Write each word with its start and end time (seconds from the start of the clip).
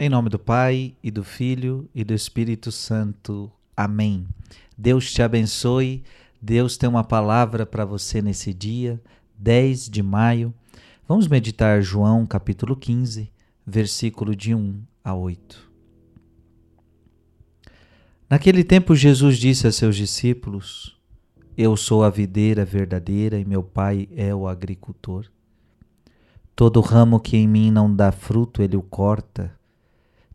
Em 0.00 0.08
nome 0.08 0.30
do 0.30 0.38
Pai 0.38 0.94
e 1.02 1.10
do 1.10 1.24
Filho 1.24 1.90
e 1.92 2.04
do 2.04 2.14
Espírito 2.14 2.70
Santo. 2.70 3.50
Amém. 3.76 4.28
Deus 4.76 5.12
te 5.12 5.22
abençoe. 5.22 6.04
Deus 6.40 6.76
tem 6.76 6.88
uma 6.88 7.02
palavra 7.02 7.66
para 7.66 7.84
você 7.84 8.22
nesse 8.22 8.54
dia, 8.54 9.02
10 9.36 9.90
de 9.90 10.00
maio. 10.00 10.54
Vamos 11.08 11.26
meditar 11.26 11.82
João 11.82 12.24
capítulo 12.26 12.76
15, 12.76 13.28
versículo 13.66 14.36
de 14.36 14.54
1 14.54 14.80
a 15.02 15.16
8. 15.16 15.68
Naquele 18.30 18.62
tempo, 18.62 18.94
Jesus 18.94 19.36
disse 19.36 19.66
a 19.66 19.72
seus 19.72 19.96
discípulos: 19.96 20.96
Eu 21.56 21.76
sou 21.76 22.04
a 22.04 22.10
videira 22.10 22.64
verdadeira 22.64 23.36
e 23.36 23.44
meu 23.44 23.64
Pai 23.64 24.08
é 24.14 24.32
o 24.32 24.46
agricultor. 24.46 25.26
Todo 26.54 26.80
ramo 26.80 27.18
que 27.18 27.36
em 27.36 27.48
mim 27.48 27.72
não 27.72 27.92
dá 27.92 28.12
fruto, 28.12 28.62
ele 28.62 28.76
o 28.76 28.82
corta 28.82 29.57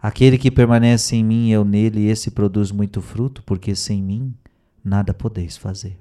Aquele 0.00 0.38
que 0.38 0.50
permanece 0.50 1.16
em 1.16 1.24
mim 1.24 1.50
eu 1.50 1.64
nele, 1.64 2.06
esse 2.06 2.30
produz 2.30 2.70
muito 2.70 3.02
fruto, 3.02 3.42
porque 3.42 3.74
sem 3.74 4.00
mim 4.00 4.32
nada 4.84 5.12
podeis 5.12 5.56
fazer. 5.56 5.98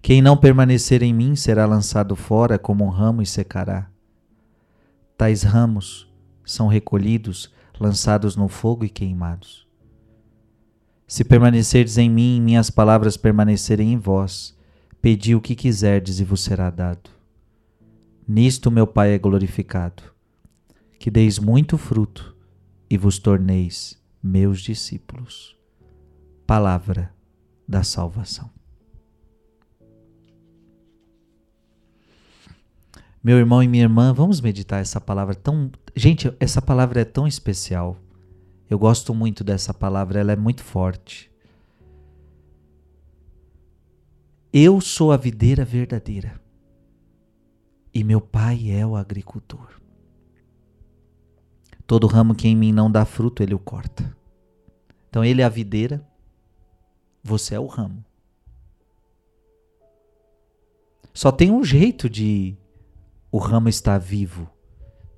Quem 0.00 0.20
não 0.20 0.36
permanecer 0.36 1.00
em 1.00 1.14
mim 1.14 1.36
será 1.36 1.64
lançado 1.64 2.16
fora 2.16 2.58
como 2.58 2.84
um 2.84 2.88
ramo 2.88 3.22
e 3.22 3.26
secará. 3.26 3.88
Tais 5.16 5.44
ramos 5.44 6.12
são 6.44 6.66
recolhidos, 6.66 7.52
lançados 7.78 8.34
no 8.34 8.48
fogo 8.48 8.84
e 8.84 8.88
queimados. 8.88 9.68
Se 11.06 11.22
permanecerdes 11.22 11.98
em 11.98 12.10
mim 12.10 12.38
e 12.38 12.40
minhas 12.40 12.68
palavras 12.68 13.16
permanecerem 13.16 13.92
em 13.92 13.96
vós, 13.96 14.58
pedi 15.00 15.36
o 15.36 15.40
que 15.40 15.54
quiserdes 15.54 16.18
e 16.18 16.24
vos 16.24 16.42
será 16.42 16.68
dado. 16.68 17.10
Nisto 18.26 18.72
meu 18.72 18.88
Pai 18.88 19.12
é 19.12 19.18
glorificado 19.18 20.11
que 21.02 21.10
deis 21.10 21.36
muito 21.36 21.76
fruto 21.76 22.32
e 22.88 22.96
vos 22.96 23.18
torneis 23.18 24.00
meus 24.22 24.60
discípulos. 24.60 25.56
Palavra 26.46 27.12
da 27.66 27.82
salvação. 27.82 28.48
Meu 33.20 33.36
irmão 33.36 33.60
e 33.64 33.66
minha 33.66 33.82
irmã, 33.82 34.12
vamos 34.12 34.40
meditar 34.40 34.80
essa 34.80 35.00
palavra 35.00 35.34
tão. 35.34 35.72
Gente, 35.96 36.32
essa 36.38 36.62
palavra 36.62 37.00
é 37.00 37.04
tão 37.04 37.26
especial. 37.26 37.96
Eu 38.70 38.78
gosto 38.78 39.12
muito 39.12 39.42
dessa 39.42 39.74
palavra, 39.74 40.20
ela 40.20 40.30
é 40.30 40.36
muito 40.36 40.62
forte. 40.62 41.28
Eu 44.52 44.80
sou 44.80 45.10
a 45.10 45.16
videira 45.16 45.64
verdadeira 45.64 46.40
e 47.92 48.04
meu 48.04 48.20
pai 48.20 48.70
é 48.70 48.86
o 48.86 48.94
agricultor. 48.94 49.81
Todo 51.92 52.06
ramo 52.06 52.34
que 52.34 52.48
em 52.48 52.56
mim 52.56 52.72
não 52.72 52.90
dá 52.90 53.04
fruto, 53.04 53.42
ele 53.42 53.52
o 53.52 53.58
corta. 53.58 54.16
Então 55.10 55.22
ele 55.22 55.42
é 55.42 55.44
a 55.44 55.48
videira, 55.50 56.02
você 57.22 57.54
é 57.54 57.60
o 57.60 57.66
ramo. 57.66 58.02
Só 61.12 61.30
tem 61.30 61.50
um 61.50 61.62
jeito 61.62 62.08
de 62.08 62.56
o 63.30 63.36
ramo 63.36 63.68
estar 63.68 63.98
vivo, 63.98 64.48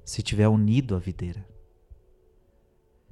se 0.04 0.20
tiver 0.20 0.48
unido 0.48 0.96
à 0.96 0.98
videira. 0.98 1.46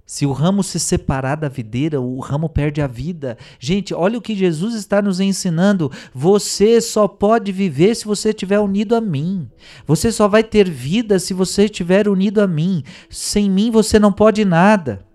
Se 0.04 0.26
o 0.26 0.32
ramo 0.32 0.62
se 0.62 0.78
separar 0.78 1.36
da 1.36 1.48
videira, 1.48 2.00
o 2.00 2.18
ramo 2.18 2.48
perde 2.48 2.82
a 2.82 2.86
vida. 2.86 3.38
Gente, 3.58 3.94
olha 3.94 4.18
o 4.18 4.22
que 4.22 4.34
Jesus 4.34 4.74
está 4.74 5.00
nos 5.00 5.20
ensinando. 5.20 5.90
Você 6.12 6.80
só 6.80 7.06
pode 7.06 7.52
viver 7.52 7.94
se 7.94 8.04
você 8.04 8.30
estiver 8.30 8.58
unido 8.58 8.94
a 8.94 9.00
mim. 9.00 9.48
Você 9.86 10.10
só 10.10 10.28
vai 10.28 10.42
ter 10.42 10.68
vida 10.68 11.18
se 11.18 11.32
você 11.32 11.64
estiver 11.64 12.08
unido 12.08 12.40
a 12.40 12.46
mim. 12.46 12.82
Sem 13.08 13.48
mim 13.48 13.70
você 13.70 13.98
não 13.98 14.12
pode 14.12 14.44
nada. 14.44 15.06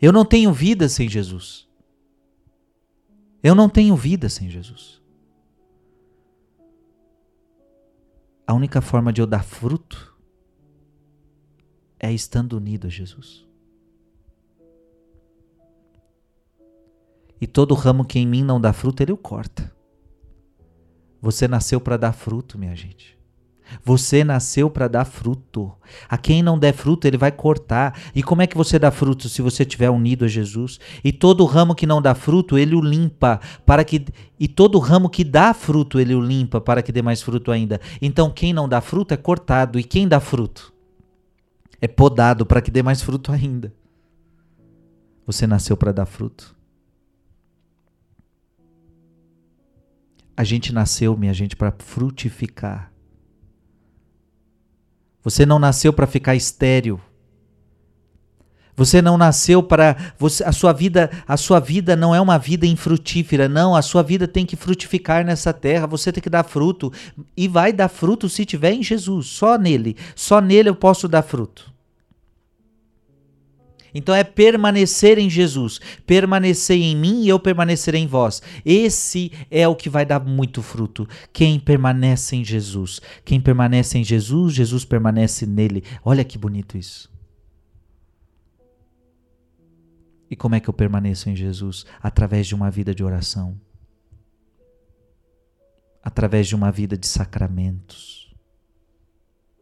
Eu 0.00 0.12
não 0.12 0.24
tenho 0.24 0.52
vida 0.52 0.88
sem 0.88 1.08
Jesus. 1.08 1.68
Eu 3.42 3.54
não 3.54 3.68
tenho 3.68 3.94
vida 3.96 4.28
sem 4.28 4.48
Jesus. 4.48 4.99
A 8.50 8.52
única 8.52 8.80
forma 8.80 9.12
de 9.12 9.20
eu 9.20 9.28
dar 9.28 9.44
fruto 9.44 10.12
é 12.00 12.12
estando 12.12 12.54
unido 12.54 12.88
a 12.88 12.90
Jesus. 12.90 13.46
E 17.40 17.46
todo 17.46 17.74
ramo 17.74 18.04
que 18.04 18.18
em 18.18 18.26
mim 18.26 18.42
não 18.42 18.60
dá 18.60 18.72
fruto, 18.72 19.04
ele 19.04 19.12
o 19.12 19.16
corta. 19.16 19.72
Você 21.22 21.46
nasceu 21.46 21.80
para 21.80 21.96
dar 21.96 22.12
fruto, 22.12 22.58
minha 22.58 22.74
gente. 22.74 23.16
Você 23.84 24.24
nasceu 24.24 24.68
para 24.68 24.88
dar 24.88 25.04
fruto. 25.04 25.72
A 26.08 26.16
quem 26.16 26.42
não 26.42 26.58
der 26.58 26.72
fruto, 26.72 27.06
ele 27.06 27.16
vai 27.16 27.32
cortar. 27.32 27.98
E 28.14 28.22
como 28.22 28.42
é 28.42 28.46
que 28.46 28.56
você 28.56 28.78
dá 28.78 28.90
fruto 28.90 29.28
se 29.28 29.42
você 29.42 29.62
estiver 29.62 29.90
unido 29.90 30.24
a 30.24 30.28
Jesus? 30.28 30.78
E 31.02 31.12
todo 31.12 31.44
ramo 31.44 31.74
que 31.74 31.86
não 31.86 32.02
dá 32.02 32.14
fruto, 32.14 32.58
ele 32.58 32.74
o 32.74 32.80
limpa 32.80 33.40
para 33.64 33.84
que 33.84 34.04
e 34.38 34.48
todo 34.48 34.78
ramo 34.78 35.10
que 35.10 35.22
dá 35.22 35.52
fruto, 35.52 36.00
ele 36.00 36.14
o 36.14 36.20
limpa 36.20 36.60
para 36.60 36.82
que 36.82 36.92
dê 36.92 37.02
mais 37.02 37.22
fruto 37.22 37.52
ainda. 37.52 37.80
Então 38.00 38.30
quem 38.30 38.52
não 38.52 38.68
dá 38.68 38.80
fruto 38.80 39.12
é 39.12 39.16
cortado 39.16 39.78
e 39.78 39.84
quem 39.84 40.08
dá 40.08 40.18
fruto 40.18 40.72
é 41.80 41.88
podado 41.88 42.44
para 42.44 42.60
que 42.60 42.70
dê 42.70 42.82
mais 42.82 43.02
fruto 43.02 43.32
ainda. 43.32 43.72
Você 45.26 45.46
nasceu 45.46 45.76
para 45.76 45.92
dar 45.92 46.06
fruto. 46.06 46.56
A 50.36 50.44
gente 50.44 50.72
nasceu, 50.72 51.16
minha 51.16 51.34
gente, 51.34 51.54
para 51.54 51.70
frutificar. 51.78 52.90
Você 55.22 55.44
não 55.44 55.58
nasceu 55.58 55.92
para 55.92 56.06
ficar 56.06 56.34
estéril. 56.34 57.00
Você 58.76 59.02
não 59.02 59.18
nasceu 59.18 59.62
para 59.62 59.94
você, 60.18 60.42
a 60.42 60.52
sua 60.52 60.72
vida, 60.72 61.10
a 61.28 61.36
sua 61.36 61.60
vida 61.60 61.94
não 61.94 62.14
é 62.14 62.20
uma 62.20 62.38
vida 62.38 62.66
infrutífera, 62.66 63.46
não, 63.46 63.76
a 63.76 63.82
sua 63.82 64.02
vida 64.02 64.26
tem 64.26 64.46
que 64.46 64.56
frutificar 64.56 65.22
nessa 65.22 65.52
terra, 65.52 65.86
você 65.86 66.10
tem 66.10 66.22
que 66.22 66.30
dar 66.30 66.44
fruto. 66.44 66.90
E 67.36 67.46
vai 67.46 67.74
dar 67.74 67.88
fruto 67.88 68.26
se 68.26 68.46
tiver 68.46 68.72
em 68.72 68.82
Jesus, 68.82 69.26
só 69.26 69.58
nele, 69.58 69.96
só 70.16 70.40
nele 70.40 70.70
eu 70.70 70.74
posso 70.74 71.06
dar 71.06 71.20
fruto. 71.20 71.69
Então 73.94 74.14
é 74.14 74.22
permanecer 74.22 75.18
em 75.18 75.28
Jesus, 75.28 75.80
permanecer 76.06 76.76
em 76.76 76.96
mim 76.96 77.22
e 77.22 77.28
eu 77.28 77.38
permanecerei 77.38 78.00
em 78.00 78.06
vós. 78.06 78.42
Esse 78.64 79.32
é 79.50 79.66
o 79.66 79.74
que 79.74 79.88
vai 79.88 80.06
dar 80.06 80.20
muito 80.20 80.62
fruto. 80.62 81.08
Quem 81.32 81.58
permanece 81.58 82.36
em 82.36 82.44
Jesus. 82.44 83.00
Quem 83.24 83.40
permanece 83.40 83.98
em 83.98 84.04
Jesus, 84.04 84.54
Jesus 84.54 84.84
permanece 84.84 85.46
nele. 85.46 85.82
Olha 86.04 86.24
que 86.24 86.38
bonito 86.38 86.76
isso. 86.76 87.10
E 90.30 90.36
como 90.36 90.54
é 90.54 90.60
que 90.60 90.70
eu 90.70 90.74
permaneço 90.74 91.28
em 91.28 91.34
Jesus? 91.34 91.84
Através 92.00 92.46
de 92.46 92.54
uma 92.54 92.70
vida 92.70 92.94
de 92.94 93.02
oração. 93.02 93.60
Através 96.02 96.46
de 96.46 96.54
uma 96.54 96.70
vida 96.70 96.96
de 96.96 97.06
sacramentos. 97.06 98.32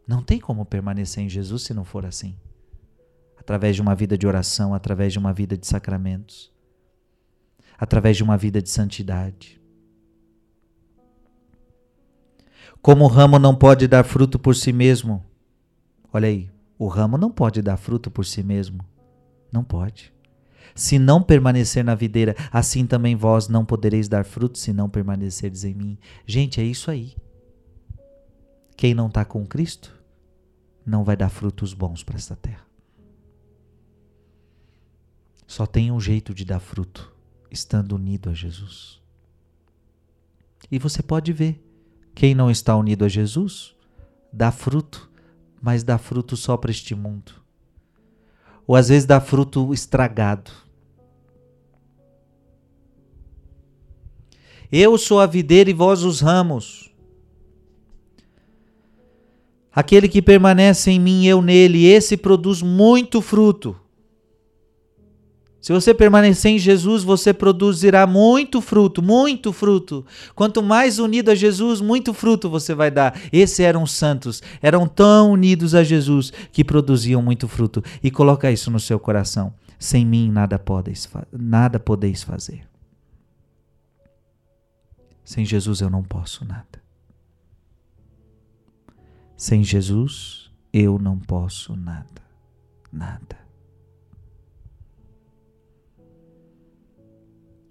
Não 0.07 0.21
tem 0.21 0.39
como 0.39 0.65
permanecer 0.65 1.23
em 1.23 1.29
Jesus 1.29 1.63
se 1.63 1.73
não 1.73 1.83
for 1.83 2.05
assim 2.05 2.35
através 3.39 3.75
de 3.75 3.81
uma 3.81 3.95
vida 3.95 4.17
de 4.17 4.27
oração, 4.27 4.73
através 4.73 5.13
de 5.13 5.19
uma 5.19 5.33
vida 5.33 5.57
de 5.57 5.65
sacramentos, 5.65 6.51
através 7.77 8.17
de 8.17 8.23
uma 8.23 8.37
vida 8.37 8.61
de 8.61 8.69
santidade. 8.69 9.59
Como 12.81 13.05
o 13.05 13.07
ramo 13.07 13.39
não 13.39 13.55
pode 13.55 13.87
dar 13.87 14.03
fruto 14.03 14.37
por 14.37 14.55
si 14.55 14.71
mesmo, 14.71 15.23
olha 16.13 16.27
aí, 16.27 16.49
o 16.77 16.87
ramo 16.87 17.17
não 17.17 17.29
pode 17.29 17.61
dar 17.61 17.75
fruto 17.75 18.09
por 18.09 18.25
si 18.25 18.41
mesmo. 18.41 18.79
Não 19.51 19.63
pode. 19.63 20.13
Se 20.73 20.97
não 20.97 21.21
permanecer 21.21 21.83
na 21.83 21.93
videira, 21.93 22.35
assim 22.51 22.85
também 22.85 23.15
vós 23.15 23.49
não 23.49 23.65
podereis 23.65 24.07
dar 24.07 24.23
fruto 24.23 24.57
se 24.57 24.71
não 24.71 24.89
permanecerdes 24.89 25.65
em 25.65 25.73
mim. 25.73 25.97
Gente, 26.25 26.61
é 26.61 26.63
isso 26.63 26.89
aí. 26.89 27.15
Quem 28.77 28.93
não 28.93 29.07
está 29.07 29.25
com 29.25 29.45
Cristo 29.45 29.93
não 30.85 31.03
vai 31.03 31.17
dar 31.17 31.27
frutos 31.27 31.73
bons 31.73 32.01
para 32.01 32.15
esta 32.15 32.35
terra. 32.35 32.68
Só 35.49 35.65
tem 35.65 35.91
um 35.91 35.99
jeito 35.99 36.31
de 36.31 36.45
dar 36.45 36.59
fruto, 36.59 37.11
estando 37.49 37.95
unido 37.95 38.29
a 38.29 38.35
Jesus. 38.35 39.01
E 40.69 40.77
você 40.77 41.01
pode 41.01 41.33
ver, 41.33 41.59
quem 42.13 42.35
não 42.35 42.51
está 42.51 42.75
unido 42.75 43.03
a 43.03 43.09
Jesus, 43.09 43.75
dá 44.31 44.51
fruto, 44.51 45.09
mas 45.59 45.83
dá 45.83 45.97
fruto 45.97 46.37
só 46.37 46.55
para 46.55 46.69
este 46.69 46.93
mundo. 46.93 47.31
Ou 48.67 48.75
às 48.75 48.89
vezes 48.89 49.07
dá 49.07 49.19
fruto 49.19 49.73
estragado. 49.73 50.51
Eu 54.71 54.99
sou 54.99 55.19
a 55.19 55.25
videira 55.25 55.71
e 55.71 55.73
vós 55.73 56.03
os 56.03 56.21
ramos. 56.21 56.93
Aquele 59.73 60.07
que 60.07 60.21
permanece 60.21 60.91
em 60.91 60.99
mim, 60.99 61.25
eu 61.25 61.41
nele, 61.41 61.87
esse 61.87 62.15
produz 62.15 62.61
muito 62.61 63.19
fruto. 63.19 63.75
Se 65.61 65.73
você 65.73 65.93
permanecer 65.93 66.51
em 66.51 66.57
Jesus, 66.57 67.03
você 67.03 67.33
produzirá 67.33 68.07
muito 68.07 68.61
fruto, 68.61 69.01
muito 69.01 69.51
fruto. 69.51 70.05
Quanto 70.33 70.63
mais 70.63 70.99
unido 70.99 71.29
a 71.29 71.35
Jesus, 71.35 71.81
muito 71.81 72.13
fruto 72.13 72.49
você 72.49 72.73
vai 72.73 72.89
dar. 72.89 73.19
Esses 73.31 73.59
eram 73.59 73.85
santos, 73.85 74.41
eram 74.61 74.87
tão 74.87 75.31
unidos 75.31 75.75
a 75.75 75.83
Jesus 75.83 76.31
que 76.51 76.63
produziam 76.63 77.21
muito 77.21 77.47
fruto. 77.47 77.83
E 78.01 78.09
coloca 78.09 78.49
isso 78.49 78.71
no 78.71 78.79
seu 78.79 78.97
coração. 78.99 79.53
Sem 79.77 80.05
mim 80.05 80.31
nada 80.31 80.57
podeis, 80.57 81.09
nada 81.31 81.79
podeis 81.79 82.23
fazer. 82.23 82.67
Sem 85.25 85.45
Jesus 85.45 85.81
eu 85.81 85.89
não 85.89 86.03
posso 86.03 86.45
nada. 86.45 86.81
Sem 89.35 89.63
Jesus 89.63 90.49
eu 90.71 90.97
não 90.97 91.19
posso 91.19 91.75
nada. 91.75 92.21
Nada. 92.91 93.48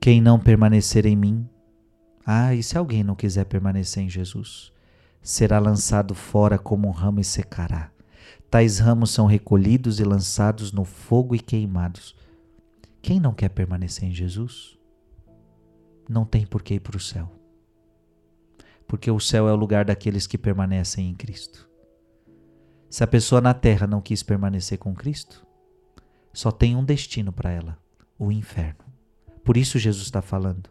Quem 0.00 0.20
não 0.20 0.38
permanecer 0.38 1.06
em 1.06 1.16
mim, 1.16 1.48
ah, 2.24 2.54
e 2.54 2.62
se 2.62 2.78
alguém 2.78 3.02
não 3.02 3.16
quiser 3.16 3.44
permanecer 3.44 4.02
em 4.02 4.08
Jesus, 4.08 4.72
será 5.20 5.58
lançado 5.58 6.14
fora 6.14 6.58
como 6.58 6.88
um 6.88 6.92
ramo 6.92 7.20
e 7.20 7.24
secará. 7.24 7.90
Tais 8.50 8.78
ramos 8.78 9.10
são 9.10 9.26
recolhidos 9.26 9.98
e 10.00 10.04
lançados 10.04 10.72
no 10.72 10.84
fogo 10.84 11.34
e 11.34 11.40
queimados. 11.40 12.16
Quem 13.02 13.20
não 13.20 13.34
quer 13.34 13.50
permanecer 13.50 14.08
em 14.08 14.14
Jesus, 14.14 14.78
não 16.08 16.24
tem 16.24 16.46
por 16.46 16.62
que 16.62 16.74
ir 16.74 16.80
para 16.80 16.96
o 16.96 17.00
céu. 17.00 17.30
Porque 18.86 19.10
o 19.10 19.20
céu 19.20 19.48
é 19.48 19.52
o 19.52 19.56
lugar 19.56 19.84
daqueles 19.84 20.26
que 20.26 20.38
permanecem 20.38 21.10
em 21.10 21.14
Cristo. 21.14 21.68
Se 22.88 23.04
a 23.04 23.06
pessoa 23.06 23.40
na 23.40 23.52
terra 23.52 23.86
não 23.86 24.00
quis 24.00 24.22
permanecer 24.22 24.78
com 24.78 24.94
Cristo, 24.94 25.46
só 26.32 26.50
tem 26.50 26.74
um 26.74 26.84
destino 26.84 27.32
para 27.32 27.50
ela: 27.50 27.78
o 28.18 28.32
inferno. 28.32 28.87
Por 29.48 29.56
isso 29.56 29.78
Jesus 29.78 30.04
está 30.04 30.20
falando. 30.20 30.68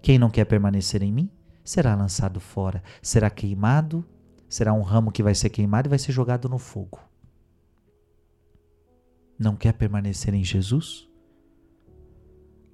Quem 0.00 0.18
não 0.18 0.30
quer 0.30 0.46
permanecer 0.46 1.02
em 1.02 1.12
mim 1.12 1.30
será 1.62 1.94
lançado 1.94 2.40
fora, 2.40 2.82
será 3.02 3.28
queimado, 3.28 4.02
será 4.48 4.72
um 4.72 4.80
ramo 4.80 5.12
que 5.12 5.22
vai 5.22 5.34
ser 5.34 5.50
queimado 5.50 5.88
e 5.88 5.90
vai 5.90 5.98
ser 5.98 6.12
jogado 6.12 6.48
no 6.48 6.56
fogo. 6.56 6.98
Não 9.38 9.54
quer 9.54 9.74
permanecer 9.74 10.32
em 10.32 10.42
Jesus? 10.42 11.06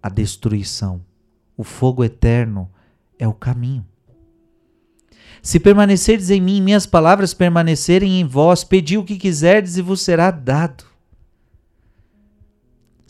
A 0.00 0.08
destruição, 0.08 1.04
o 1.56 1.64
fogo 1.64 2.04
eterno 2.04 2.70
é 3.18 3.26
o 3.26 3.34
caminho. 3.34 3.84
Se 5.42 5.58
permanecerdes 5.58 6.30
em 6.30 6.40
mim, 6.40 6.62
minhas 6.62 6.86
palavras 6.86 7.34
permanecerem 7.34 8.20
em 8.20 8.24
vós, 8.24 8.62
pedi 8.62 8.96
o 8.96 9.04
que 9.04 9.18
quiserdes 9.18 9.76
e 9.78 9.82
vos 9.82 10.00
será 10.00 10.30
dado. 10.30 10.93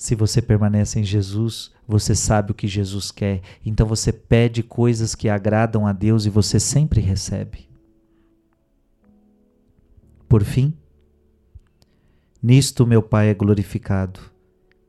Se 0.04 0.14
você 0.14 0.42
permanece 0.42 1.00
em 1.00 1.02
Jesus, 1.02 1.72
você 1.88 2.14
sabe 2.14 2.50
o 2.50 2.54
que 2.54 2.68
Jesus 2.68 3.10
quer, 3.10 3.40
então 3.64 3.86
você 3.86 4.12
pede 4.12 4.62
coisas 4.62 5.14
que 5.14 5.30
agradam 5.30 5.86
a 5.86 5.94
Deus 5.94 6.26
e 6.26 6.28
você 6.28 6.60
sempre 6.60 7.00
recebe. 7.00 7.66
Por 10.28 10.44
fim, 10.44 10.76
nisto 12.42 12.86
meu 12.86 13.02
Pai 13.02 13.30
é 13.30 13.34
glorificado, 13.34 14.20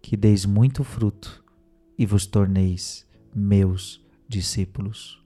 que 0.02 0.18
deis 0.18 0.46
muito 0.46 0.84
fruto 0.84 1.42
e 1.98 2.06
vos 2.06 2.26
torneis 2.26 3.08
meus 3.34 4.06
discípulos. 4.28 5.24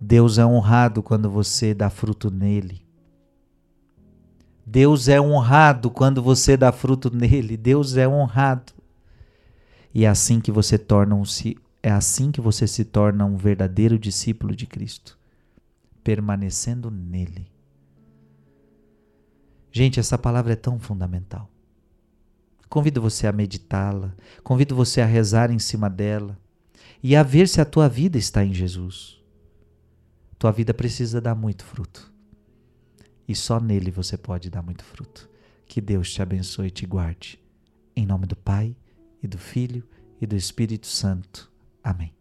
Deus 0.00 0.38
é 0.38 0.46
honrado 0.46 1.02
quando 1.02 1.28
você 1.28 1.74
dá 1.74 1.90
fruto 1.90 2.30
nele. 2.30 2.87
Deus 4.70 5.08
é 5.08 5.18
honrado 5.18 5.90
quando 5.90 6.22
você 6.22 6.54
dá 6.54 6.70
fruto 6.70 7.10
nele. 7.10 7.56
Deus 7.56 7.96
é 7.96 8.06
honrado. 8.06 8.74
E 9.94 10.04
é 10.04 10.08
assim 10.08 10.40
que 10.40 10.52
você 10.52 10.76
torna 10.76 11.14
um, 11.14 11.22
é 11.82 11.90
assim 11.90 12.30
que 12.30 12.40
você 12.40 12.66
se 12.66 12.84
torna 12.84 13.24
um 13.24 13.34
verdadeiro 13.34 13.98
discípulo 13.98 14.54
de 14.54 14.66
Cristo, 14.66 15.18
permanecendo 16.04 16.90
nele. 16.90 17.50
Gente, 19.72 19.98
essa 19.98 20.18
palavra 20.18 20.52
é 20.52 20.56
tão 20.56 20.78
fundamental. 20.78 21.48
Convido 22.68 23.00
você 23.00 23.26
a 23.26 23.32
meditá-la, 23.32 24.12
convido 24.44 24.76
você 24.76 25.00
a 25.00 25.06
rezar 25.06 25.50
em 25.50 25.58
cima 25.58 25.88
dela 25.88 26.38
e 27.02 27.16
a 27.16 27.22
ver 27.22 27.48
se 27.48 27.58
a 27.58 27.64
tua 27.64 27.88
vida 27.88 28.18
está 28.18 28.44
em 28.44 28.52
Jesus. 28.52 29.18
Tua 30.38 30.52
vida 30.52 30.74
precisa 30.74 31.22
dar 31.22 31.34
muito 31.34 31.64
fruto. 31.64 32.17
E 33.28 33.34
só 33.34 33.60
nele 33.60 33.90
você 33.90 34.16
pode 34.16 34.50
dar 34.50 34.62
muito 34.62 34.82
fruto. 34.82 35.28
Que 35.66 35.80
Deus 35.80 36.10
te 36.10 36.22
abençoe 36.22 36.68
e 36.68 36.70
te 36.70 36.86
guarde. 36.86 37.38
Em 37.94 38.06
nome 38.06 38.26
do 38.26 38.34
Pai, 38.34 38.74
e 39.22 39.26
do 39.26 39.38
Filho 39.38 39.84
e 40.20 40.26
do 40.26 40.36
Espírito 40.36 40.86
Santo. 40.86 41.50
Amém. 41.82 42.17